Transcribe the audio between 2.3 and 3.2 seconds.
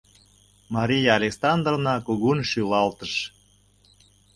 шӱлалтыш.